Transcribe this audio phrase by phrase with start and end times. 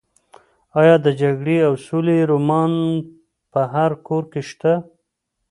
[0.81, 2.71] ایا د جګړې او سولې رومان
[3.51, 4.73] په هر کور کې شته؟